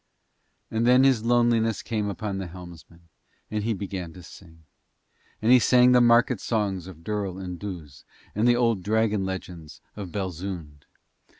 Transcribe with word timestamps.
And 0.71 0.87
then 0.87 1.03
his 1.03 1.23
loneliness 1.23 1.83
came 1.83 2.09
upon 2.09 2.39
the 2.39 2.47
helmsman, 2.47 3.07
and 3.51 3.63
he 3.63 3.71
began 3.75 4.11
to 4.13 4.23
sing. 4.23 4.63
And 5.43 5.51
he 5.51 5.59
sang 5.59 5.91
the 5.91 6.01
market 6.01 6.41
songs 6.41 6.87
of 6.87 7.03
Durl 7.03 7.37
and 7.39 7.59
Duz, 7.59 8.03
and 8.33 8.47
the 8.47 8.55
old 8.55 8.81
dragon 8.81 9.25
legends 9.25 9.79
of 9.95 10.07
Belzoond. 10.11 10.85